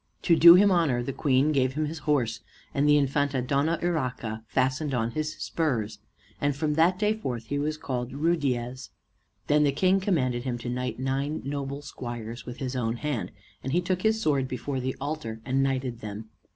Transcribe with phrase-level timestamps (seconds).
[0.23, 2.39] To do him honor the Queen gave him his horse,
[2.73, 5.99] and the Infanta Dona Urraca fastened on his spurs;
[6.41, 8.89] and from that day forth he was called Ruydiez.
[9.45, 13.31] Then the King commanded him to knight nine noble squires with his own hand;
[13.63, 16.29] and he took his sword before the altar, and knighted them.